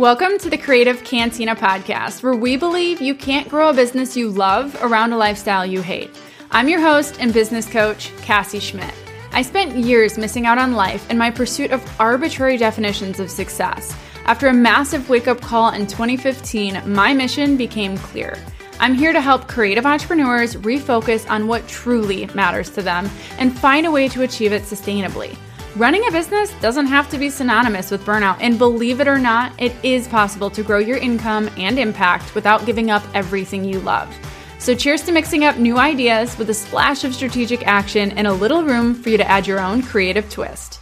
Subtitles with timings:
[0.00, 4.30] Welcome to the Creative Cantina podcast, where we believe you can't grow a business you
[4.30, 6.08] love around a lifestyle you hate.
[6.50, 8.94] I'm your host and business coach, Cassie Schmidt.
[9.32, 13.94] I spent years missing out on life in my pursuit of arbitrary definitions of success.
[14.24, 18.38] After a massive wake up call in 2015, my mission became clear.
[18.78, 23.86] I'm here to help creative entrepreneurs refocus on what truly matters to them and find
[23.86, 25.36] a way to achieve it sustainably.
[25.76, 29.52] Running a business doesn't have to be synonymous with burnout, and believe it or not,
[29.56, 34.12] it is possible to grow your income and impact without giving up everything you love.
[34.58, 38.32] So, cheers to mixing up new ideas with a splash of strategic action and a
[38.32, 40.80] little room for you to add your own creative twist.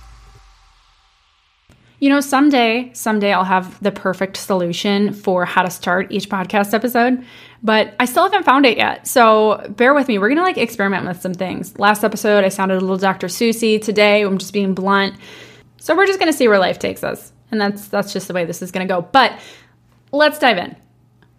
[2.00, 6.72] You know, someday, someday I'll have the perfect solution for how to start each podcast
[6.72, 7.24] episode,
[7.60, 9.08] but I still haven't found it yet.
[9.08, 10.18] So bear with me.
[10.18, 11.76] We're gonna like experiment with some things.
[11.76, 13.28] Last episode, I sounded a little Dr.
[13.28, 13.80] Susie.
[13.80, 15.16] Today, I'm just being blunt.
[15.78, 18.44] So we're just gonna see where life takes us, and that's that's just the way
[18.44, 19.02] this is gonna go.
[19.02, 19.36] But
[20.12, 20.76] let's dive in.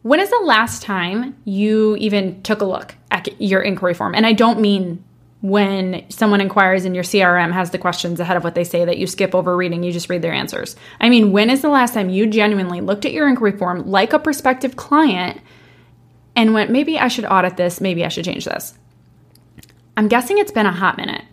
[0.02, 4.14] When is the last time you even took a look at your inquiry form?
[4.14, 5.06] And I don't mean
[5.42, 8.98] when someone inquires and your CRM has the questions ahead of what they say that
[8.98, 10.76] you skip over reading, you just read their answers.
[11.00, 14.12] I mean, when is the last time you genuinely looked at your inquiry form like
[14.12, 15.40] a prospective client
[16.36, 18.78] and went, maybe I should audit this, maybe I should change this?
[19.96, 21.24] I'm guessing it's been a hot minute.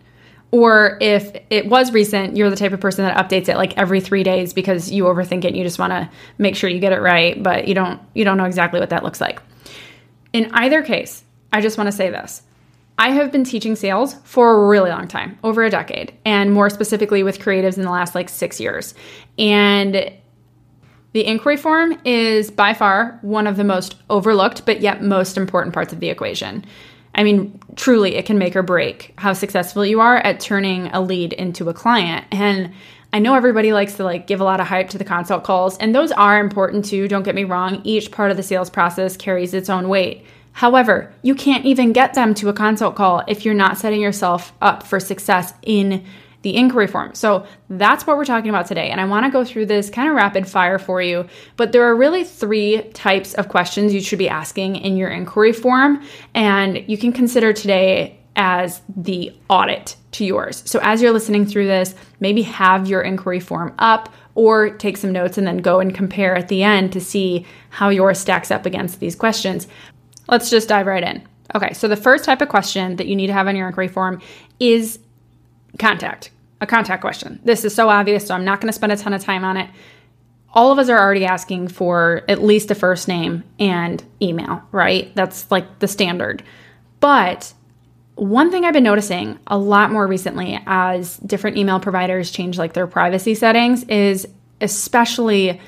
[0.51, 3.99] Or if it was recent, you're the type of person that updates it like every
[3.99, 6.93] three days because you overthink it and you just want to make sure you get
[6.93, 9.41] it right, but you don't you don't know exactly what that looks like.
[10.31, 12.43] In either case, I just want to say this.
[12.99, 16.69] I have been teaching sales for a really long time, over a decade, and more
[16.69, 18.95] specifically with creatives in the last like six years.
[19.37, 20.11] And
[21.13, 25.73] the inquiry form is by far one of the most overlooked, but yet most important
[25.73, 26.65] parts of the equation.
[27.13, 31.01] I mean, truly, it can make or break how successful you are at turning a
[31.01, 32.25] lead into a client.
[32.31, 32.73] And
[33.13, 35.77] I know everybody likes to like give a lot of hype to the consult calls,
[35.77, 37.07] and those are important too.
[37.07, 37.81] Don't get me wrong.
[37.83, 40.25] Each part of the sales process carries its own weight.
[40.57, 44.53] However, you can't even get them to a consult call if you're not setting yourself
[44.59, 46.03] up for success in
[46.41, 47.13] the inquiry form.
[47.13, 48.89] So that's what we're talking about today.
[48.89, 51.27] And I want to go through this kind of rapid fire for you.
[51.57, 55.53] But there are really three types of questions you should be asking in your inquiry
[55.53, 56.03] form.
[56.33, 60.63] And you can consider today as the audit to yours.
[60.65, 65.11] So as you're listening through this, maybe have your inquiry form up or take some
[65.11, 68.65] notes and then go and compare at the end to see how yours stacks up
[68.65, 69.67] against these questions.
[70.27, 71.23] Let's just dive right in.
[71.55, 73.87] Okay, so the first type of question that you need to have on your inquiry
[73.87, 74.21] form
[74.59, 74.99] is
[75.79, 77.39] contact, a contact question.
[77.43, 79.57] This is so obvious, so I'm not going to spend a ton of time on
[79.57, 79.69] it.
[80.53, 85.13] All of us are already asking for at least a first name and email, right?
[85.15, 86.43] That's like the standard.
[86.99, 87.53] But
[88.15, 92.73] one thing I've been noticing a lot more recently as different email providers change like
[92.73, 94.27] their privacy settings is
[94.59, 95.61] especially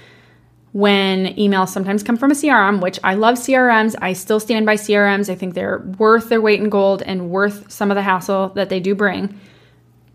[0.72, 3.96] when emails sometimes come from a CRM, which I love CRMs.
[4.02, 5.30] I still stand by CRMs.
[5.30, 8.70] I think they're worth their weight in gold and worth some of the hassle that
[8.70, 9.40] they do bring.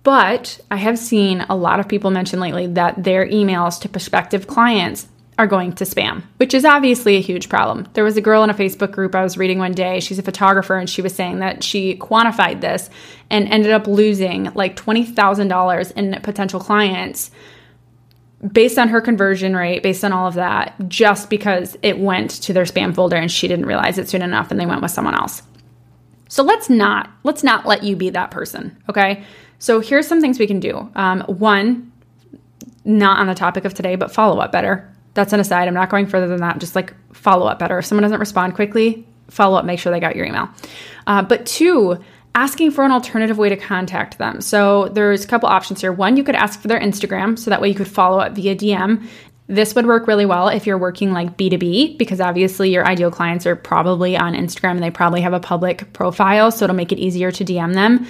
[0.05, 4.47] But I have seen a lot of people mention lately that their emails to prospective
[4.47, 7.89] clients are going to spam, which is obviously a huge problem.
[7.95, 9.99] There was a girl in a Facebook group I was reading one day.
[9.99, 12.89] She's a photographer and she was saying that she quantified this
[13.31, 17.33] and ended up losing like $20,000 in potential clients
[18.53, 22.53] based on her conversion rate, based on all of that, just because it went to
[22.53, 25.15] their spam folder and she didn't realize it soon enough and they went with someone
[25.15, 25.43] else.
[26.29, 29.25] So let's not let's not let you be that person, okay?
[29.59, 30.91] So here's some things we can do.
[30.95, 31.93] Um, one,
[32.85, 34.91] not on the topic of today, but follow up better.
[35.15, 35.69] That's an aside.
[35.69, 36.59] I'm not going further than that.
[36.59, 37.79] Just like follow up better.
[37.79, 39.65] If someone doesn't respond quickly, follow up.
[39.65, 40.49] Make sure they got your email.
[41.07, 41.99] Uh, but two,
[42.35, 44.41] asking for an alternative way to contact them.
[44.41, 45.93] So there's a couple options here.
[45.93, 48.57] One, you could ask for their Instagram, so that way you could follow up via
[48.57, 49.07] DM.
[49.47, 53.47] This would work really well if you're working like B2B because obviously your ideal clients
[53.47, 56.99] are probably on Instagram and they probably have a public profile, so it'll make it
[56.99, 58.07] easier to DM them.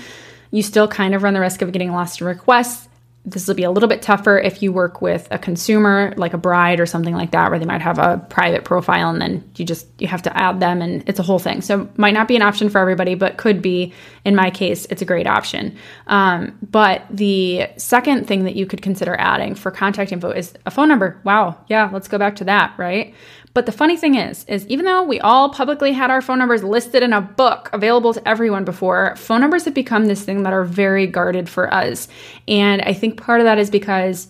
[0.52, 2.88] You still kind of run the risk of getting lost in requests.
[3.26, 6.38] This will be a little bit tougher if you work with a consumer like a
[6.38, 9.64] bride or something like that where they might have a private profile and then you
[9.64, 11.62] just you have to add them and it's a whole thing.
[11.62, 13.92] So might not be an option for everybody, but could be.
[14.24, 15.76] In my case, it's a great option.
[16.06, 20.70] Um, but the second thing that you could consider adding for contact info is a
[20.70, 21.20] phone number.
[21.24, 23.14] Wow, yeah, let's go back to that, right?
[23.54, 26.64] But the funny thing is, is even though we all publicly had our phone numbers
[26.64, 30.52] listed in a book available to everyone before, phone numbers have become this thing that
[30.52, 32.08] are very guarded for us.
[32.48, 34.26] And I think part of that is because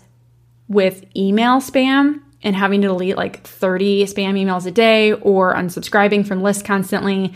[0.68, 6.26] with email spam and having to delete like 30 spam emails a day or unsubscribing
[6.26, 7.32] from lists constantly,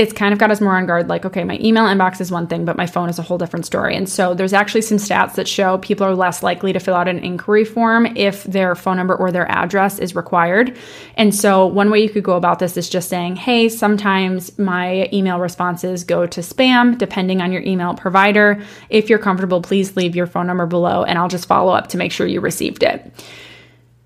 [0.00, 2.46] it's kind of got us more on guard like, okay, my email inbox is one
[2.46, 3.94] thing, but my phone is a whole different story.
[3.94, 7.06] And so there's actually some stats that show people are less likely to fill out
[7.06, 10.74] an inquiry form if their phone number or their address is required.
[11.16, 15.06] And so one way you could go about this is just saying, hey, sometimes my
[15.12, 18.62] email responses go to spam, depending on your email provider.
[18.88, 21.98] If you're comfortable, please leave your phone number below and I'll just follow up to
[21.98, 23.12] make sure you received it.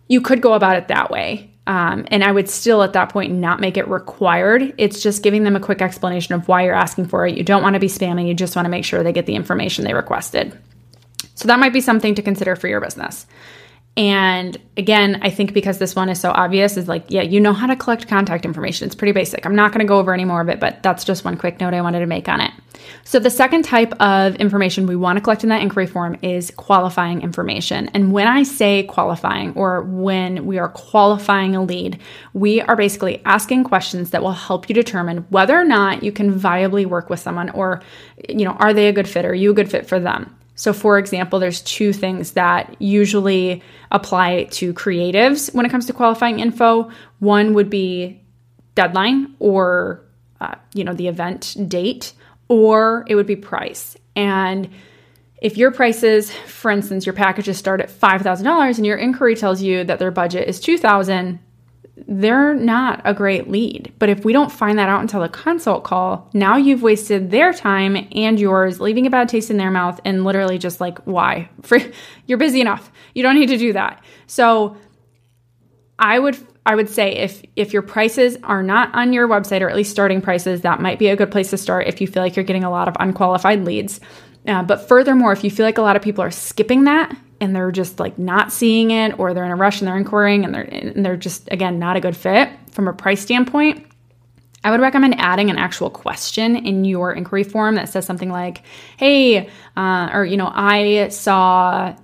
[0.08, 1.54] You could go about it that way.
[1.66, 4.75] Um, and I would still at that point not make it required.
[4.76, 7.37] It's just giving them a quick explanation of why you're asking for it.
[7.37, 9.34] You don't want to be spamming, you just want to make sure they get the
[9.34, 10.58] information they requested.
[11.34, 13.26] So that might be something to consider for your business.
[13.96, 17.52] And again, I think because this one is so obvious, is like, yeah, you know
[17.52, 18.87] how to collect contact information.
[18.87, 19.46] It's pretty basic.
[19.46, 21.61] I'm not going to go over any more of it, but that's just one quick
[21.61, 22.50] note I wanted to make on it.
[23.05, 26.50] So, the second type of information we want to collect in that inquiry form is
[26.56, 27.88] qualifying information.
[27.94, 32.00] And when I say qualifying or when we are qualifying a lead,
[32.32, 36.38] we are basically asking questions that will help you determine whether or not you can
[36.38, 37.81] viably work with someone or,
[38.29, 39.25] you know, are they a good fit?
[39.25, 40.35] Or are you a good fit for them?
[40.56, 45.93] So, for example, there's two things that usually apply to creatives when it comes to
[45.93, 46.91] qualifying info.
[47.19, 48.21] One would be
[48.75, 50.05] deadline or
[50.41, 52.12] uh, you know the event date,
[52.49, 53.97] or it would be price.
[54.15, 54.69] And
[55.43, 59.37] if your prices, for instance, your packages start at five thousand dollars, and your inquiry
[59.37, 61.41] tells you that their budget is two thousand,
[62.06, 63.93] they're not a great lead.
[63.99, 67.53] But if we don't find that out until the consult call, now you've wasted their
[67.53, 71.49] time and yours, leaving a bad taste in their mouth and literally just like, why?
[72.27, 72.93] You're busy enough.
[73.15, 74.05] You don't need to do that.
[74.27, 74.77] So
[75.99, 76.37] I would
[76.67, 79.91] I would say if if your prices are not on your website or at least
[79.91, 82.45] starting prices, that might be a good place to start if you feel like you're
[82.45, 84.01] getting a lot of unqualified leads.
[84.47, 87.54] Uh, but furthermore, if you feel like a lot of people are skipping that and
[87.54, 90.54] they're just like not seeing it or they're in a rush and they're inquiring and
[90.54, 93.86] they're and they're just again not a good fit from a price standpoint
[94.64, 98.62] I would recommend adding an actual question in your inquiry form that says something like,
[98.96, 101.94] "Hey," uh, or you know, "I saw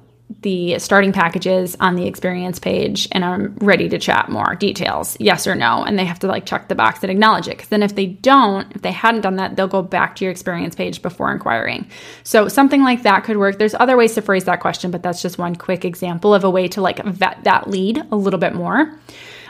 [0.43, 5.47] the starting packages on the experience page and I'm ready to chat more details, yes
[5.47, 5.83] or no.
[5.85, 7.57] And they have to like check the box and acknowledge it.
[7.57, 10.31] Because then if they don't, if they hadn't done that, they'll go back to your
[10.31, 11.89] experience page before inquiring.
[12.23, 13.59] So something like that could work.
[13.59, 16.51] There's other ways to phrase that question, but that's just one quick example of a
[16.51, 18.93] way to like vet that lead a little bit more.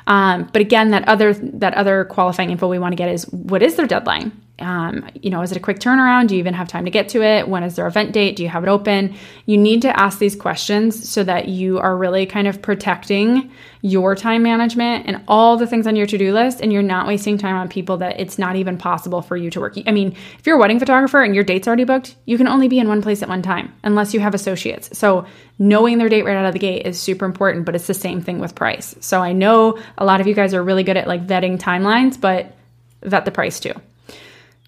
[0.07, 3.63] Um, but again, that other that other qualifying info we want to get is what
[3.63, 4.33] is their deadline?
[4.61, 6.29] Um, you know, is it a quick turnaround?
[6.29, 7.49] Do you even have time to get to it?
[7.49, 8.37] When is their event date?
[8.37, 9.15] Do you have it open?
[9.47, 13.51] You need to ask these questions so that you are really kind of protecting
[13.83, 17.07] your time management and all the things on your to do list, and you're not
[17.07, 19.77] wasting time on people that it's not even possible for you to work.
[19.87, 22.69] I mean, if you're a wedding photographer and your date's already booked, you can only
[22.69, 24.97] be in one place at one time unless you have associates.
[24.99, 25.27] So,
[25.59, 28.21] knowing their date right out of the gate is super important, but it's the same
[28.21, 28.95] thing with price.
[29.01, 32.21] So, I know a lot of you guys are really good at like vetting timelines,
[32.21, 32.55] but
[33.03, 33.75] vet the price too.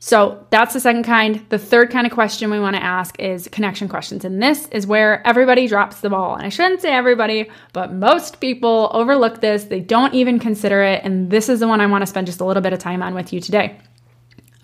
[0.05, 1.47] So that's the second kind.
[1.49, 4.25] The third kind of question we want to ask is connection questions.
[4.25, 6.35] And this is where everybody drops the ball.
[6.35, 9.63] And I shouldn't say everybody, but most people overlook this.
[9.63, 11.05] They don't even consider it.
[11.05, 13.01] And this is the one I want to spend just a little bit of time
[13.01, 13.79] on with you today.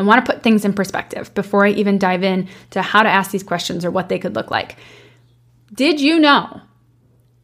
[0.00, 3.08] I want to put things in perspective before I even dive in to how to
[3.08, 4.74] ask these questions or what they could look like.
[5.72, 6.62] Did you know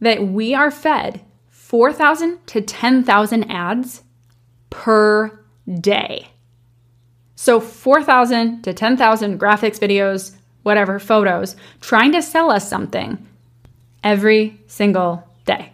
[0.00, 1.20] that we are fed
[1.50, 4.02] 4,000 to 10,000 ads
[4.70, 5.44] per
[5.80, 6.33] day?
[7.44, 10.32] So 4,000 to 10,000 graphics, videos,
[10.62, 13.18] whatever, photos, trying to sell us something
[14.02, 15.70] every single day.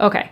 [0.00, 0.30] Okay.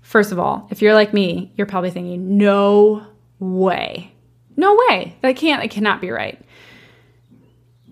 [0.00, 3.04] First of all, if you're like me, you're probably thinking, no
[3.40, 4.12] way.
[4.56, 5.16] No way.
[5.22, 6.40] That can't, it cannot be right.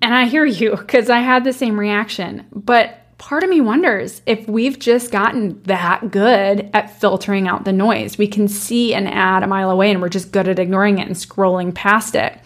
[0.01, 2.47] And I hear you because I had the same reaction.
[2.53, 7.73] But part of me wonders if we've just gotten that good at filtering out the
[7.73, 8.19] noise.
[8.19, 11.07] We can see an ad a mile away and we're just good at ignoring it
[11.07, 12.37] and scrolling past it.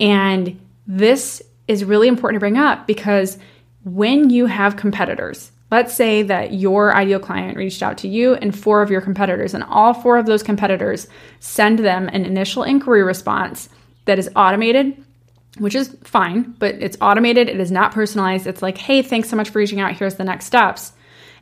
[0.00, 3.38] And this is really important to bring up because
[3.84, 8.58] when you have competitors, let's say that your ideal client reached out to you and
[8.58, 11.06] four of your competitors, and all four of those competitors
[11.38, 13.68] send them an initial inquiry response
[14.06, 15.00] that is automated
[15.58, 17.48] which is fine, but it's automated.
[17.48, 18.46] It is not personalized.
[18.46, 19.96] It's like, hey, thanks so much for reaching out.
[19.96, 20.92] Here's the next steps.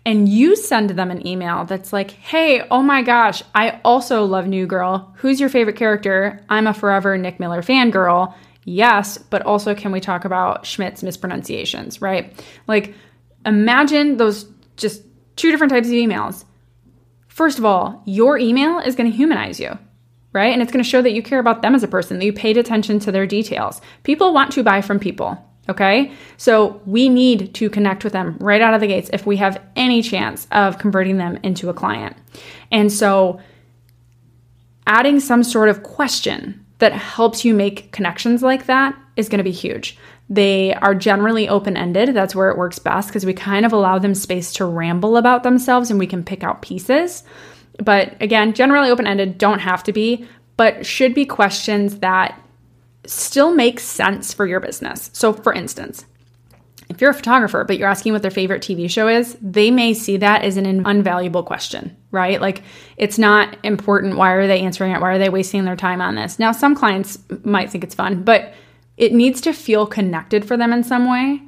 [0.07, 4.47] And you send them an email that's like, hey, oh my gosh, I also love
[4.47, 5.15] New Girl.
[5.17, 6.45] Who's your favorite character?
[6.49, 8.35] I'm a forever Nick Miller fangirl.
[8.65, 12.33] Yes, but also can we talk about Schmidt's mispronunciations, right?
[12.67, 12.95] Like,
[13.47, 15.03] imagine those just
[15.37, 16.45] two different types of emails.
[17.29, 19.79] First of all, your email is going to humanize you
[20.35, 20.53] right?
[20.53, 22.33] And it's going to show that you care about them as a person, that you
[22.33, 23.81] paid attention to their details.
[24.03, 26.13] People want to buy from people, okay?
[26.37, 29.63] So we need to connect with them right out of the gates if we have
[29.77, 32.17] any chance of converting them into a client.
[32.71, 33.41] And so
[34.87, 39.45] adding some sort of question that helps you make connections like that is going to
[39.45, 39.97] be huge.
[40.29, 42.15] They are generally open ended.
[42.15, 45.45] That's where it works best because we kind of allow them space to ramble about
[45.45, 47.23] themselves and we can pick out pieces.
[47.79, 50.27] But again, generally open ended, don't have to be,
[50.57, 52.41] but should be questions that
[53.07, 55.11] still make sense for your business.
[55.13, 56.07] So, for instance,
[56.89, 59.95] if you're a photographer, but you're asking what their favorite TV show is, they may
[59.95, 62.41] see that as an unvaluable question, right?
[62.41, 62.63] Like
[62.97, 64.17] it's not important.
[64.17, 65.01] Why are they answering it?
[65.01, 66.39] Why are they wasting their time on this?
[66.39, 68.53] Now, some clients might think it's fun, but
[68.97, 71.43] it needs to feel connected for them in some way,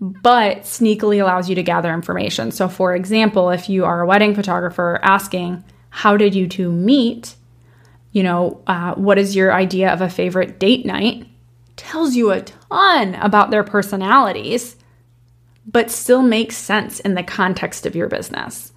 [0.00, 2.50] but sneakily allows you to gather information.
[2.50, 7.34] So, for example, if you are a wedding photographer asking, How did you two meet?
[8.12, 11.26] You know, uh, what is your idea of a favorite date night?
[11.76, 14.76] tells you a ton about their personalities,
[15.66, 18.72] but still makes sense in the context of your business.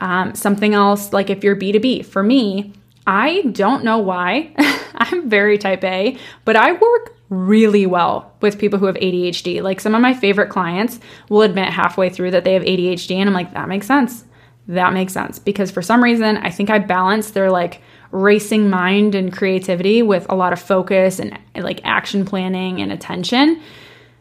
[0.00, 2.72] Um, something else, like if you're B2B, for me,
[3.06, 4.54] I don't know why.
[4.94, 9.62] I'm very type A, but I work really well with people who have ADHD.
[9.62, 13.28] Like some of my favorite clients will admit halfway through that they have ADHD, and
[13.28, 14.24] I'm like, that makes sense.
[14.68, 15.38] That makes sense.
[15.38, 20.26] Because for some reason, I think I balance their like racing mind and creativity with
[20.28, 23.60] a lot of focus and like action planning and attention.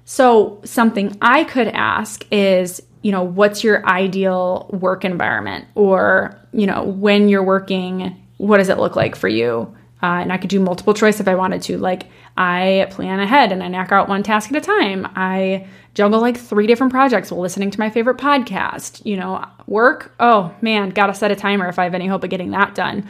[0.06, 5.66] So, something I could ask is, you know, what's your ideal work environment?
[5.76, 9.74] Or, you know, when you're working, what does it look like for you?
[10.04, 11.78] Uh, and I could do multiple choice if I wanted to.
[11.78, 12.08] Like,
[12.38, 15.08] I plan ahead and I knock out one task at a time.
[15.16, 19.06] I juggle like three different projects while listening to my favorite podcast.
[19.06, 22.30] You know, work, oh man, gotta set a timer if I have any hope of
[22.30, 23.08] getting that done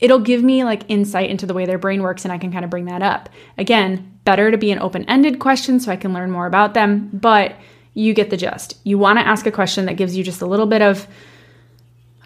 [0.00, 2.64] it'll give me like insight into the way their brain works and I can kind
[2.64, 3.28] of bring that up.
[3.56, 7.10] Again, better to be an open ended question so I can learn more about them,
[7.12, 7.56] but
[7.94, 8.78] you get the gist.
[8.84, 11.06] You want to ask a question that gives you just a little bit of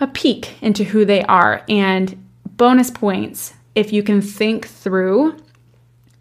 [0.00, 1.62] a peek into who they are.
[1.68, 5.36] And bonus points if you can think through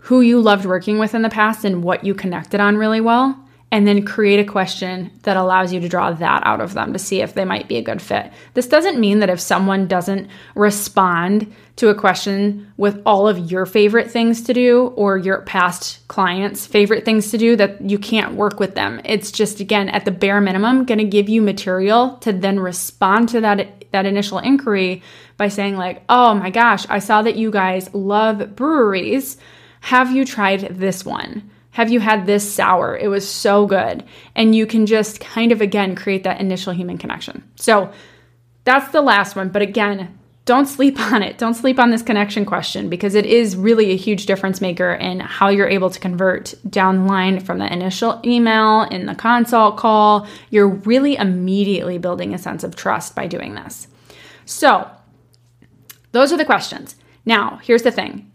[0.04, 3.36] who you loved working with in the past and what you connected on really well
[3.72, 7.00] and then create a question that allows you to draw that out of them to
[7.00, 8.32] see if they might be a good fit.
[8.54, 13.66] This doesn't mean that if someone doesn't respond to a question with all of your
[13.66, 18.36] favorite things to do or your past clients' favorite things to do that you can't
[18.36, 19.02] work with them.
[19.04, 23.30] It's just again at the bare minimum going to give you material to then respond
[23.30, 25.02] to that that initial inquiry
[25.38, 29.38] by saying like, "Oh my gosh, I saw that you guys love breweries.
[29.82, 32.98] Have you tried this one?" Have you had this sour?
[32.98, 34.04] It was so good.
[34.36, 37.44] And you can just kind of, again, create that initial human connection.
[37.56, 37.92] So
[38.64, 39.50] that's the last one.
[39.50, 40.18] But again,
[40.48, 41.38] don't sleep on it.
[41.38, 45.20] Don't sleep on this connection question because it is really a huge difference maker in
[45.20, 49.78] how you're able to convert down the line from the initial email in the consult
[49.78, 50.26] call.
[50.50, 53.90] You're really immediately building a sense of trust by doing this.
[54.46, 54.90] So,
[56.14, 56.96] those are the questions.
[57.26, 58.32] Now, here's the thing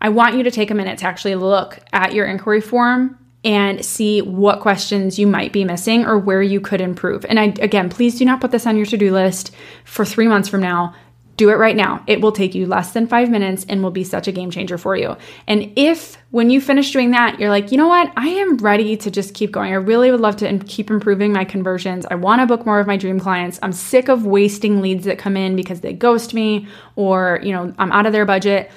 [0.00, 3.84] I want you to take a minute to actually look at your inquiry form and
[3.84, 7.26] see what questions you might be missing or where you could improve.
[7.26, 10.26] And I, again, please do not put this on your to do list for three
[10.26, 10.94] months from now.
[11.40, 12.04] Do it right now.
[12.06, 14.76] It will take you less than five minutes and will be such a game changer
[14.76, 15.16] for you.
[15.46, 18.94] And if when you finish doing that, you're like, you know what, I am ready
[18.98, 19.72] to just keep going.
[19.72, 22.04] I really would love to keep improving my conversions.
[22.10, 23.58] I want to book more of my dream clients.
[23.62, 27.72] I'm sick of wasting leads that come in because they ghost me or, you know,
[27.78, 28.70] I'm out of their budget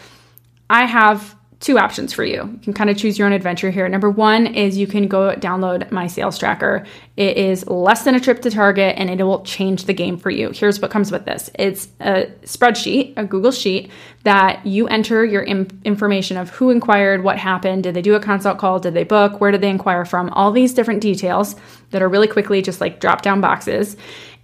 [0.69, 2.41] I have two options for you.
[2.41, 3.87] You can kind of choose your own adventure here.
[3.87, 6.85] Number one is you can go download my sales tracker.
[7.15, 10.29] It is less than a trip to Target and it will change the game for
[10.29, 10.49] you.
[10.49, 13.89] Here's what comes with this it's a spreadsheet, a Google Sheet
[14.23, 18.19] that you enter your Im- information of who inquired, what happened, did they do a
[18.19, 21.55] consult call, did they book, where did they inquire from, all these different details
[21.91, 23.95] that are really quickly just like drop down boxes.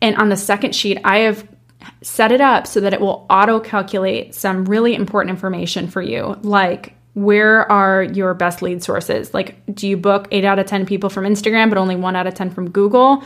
[0.01, 1.45] And on the second sheet, I have
[2.01, 6.37] set it up so that it will auto calculate some really important information for you,
[6.43, 9.33] like where are your best lead sources?
[9.33, 12.27] Like, do you book eight out of 10 people from Instagram, but only one out
[12.27, 13.23] of 10 from Google?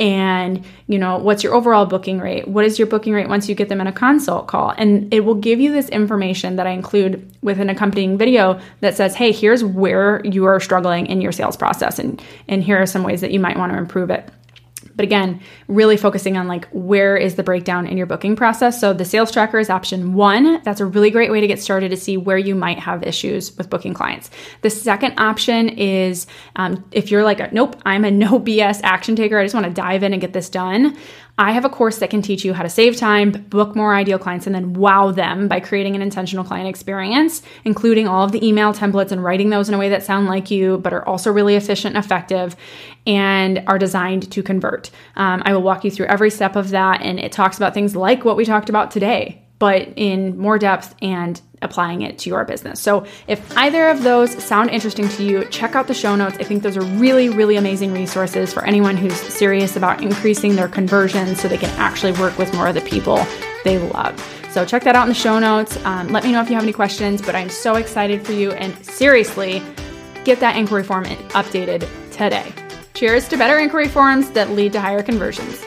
[0.00, 2.46] And, you know, what's your overall booking rate?
[2.46, 4.72] What is your booking rate once you get them in a consult call?
[4.76, 8.96] And it will give you this information that I include with an accompanying video that
[8.96, 11.98] says, hey, here's where you are struggling in your sales process.
[11.98, 14.28] And, and here are some ways that you might want to improve it.
[14.98, 18.80] But again, really focusing on like where is the breakdown in your booking process.
[18.80, 20.60] So the sales tracker is option one.
[20.64, 23.56] That's a really great way to get started to see where you might have issues
[23.56, 24.28] with booking clients.
[24.62, 26.26] The second option is
[26.56, 29.38] um, if you're like, nope, I'm a no BS action taker.
[29.38, 30.96] I just want to dive in and get this done.
[31.40, 34.18] I have a course that can teach you how to save time, book more ideal
[34.18, 38.44] clients, and then wow them by creating an intentional client experience, including all of the
[38.44, 41.30] email templates and writing those in a way that sound like you, but are also
[41.30, 42.56] really efficient and effective
[43.06, 44.90] and are designed to convert.
[45.14, 47.94] Um, I will walk you through every step of that, and it talks about things
[47.94, 52.44] like what we talked about today, but in more depth and applying it to your
[52.44, 52.80] business.
[52.80, 56.36] So, if either of those sound interesting to you, check out the show notes.
[56.38, 60.68] I think those are really, really amazing resources for anyone who's serious about increasing their
[60.68, 63.24] conversions so they can actually work with more of the people
[63.64, 64.18] they love.
[64.50, 65.76] So, check that out in the show notes.
[65.84, 68.52] Um, let me know if you have any questions, but I'm so excited for you.
[68.52, 69.62] And seriously,
[70.24, 72.52] get that inquiry form updated today.
[72.94, 75.64] Cheers to better inquiry forms that lead to higher conversions.